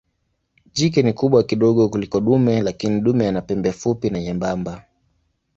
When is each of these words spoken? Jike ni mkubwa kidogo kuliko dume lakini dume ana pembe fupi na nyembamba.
Jike 0.73 1.01
ni 1.03 1.09
mkubwa 1.09 1.43
kidogo 1.43 1.89
kuliko 1.89 2.19
dume 2.19 2.61
lakini 2.61 3.01
dume 3.01 3.27
ana 3.27 3.41
pembe 3.41 3.71
fupi 3.71 4.09
na 4.09 4.19
nyembamba. 4.19 4.85